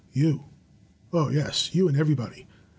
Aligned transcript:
'* 0.11 0.13
"You! 0.23 0.45
Oh 1.13 1.29
yes, 1.29 1.75
you 1.75 1.87
and 1.87 1.95
everybody! 1.95 2.47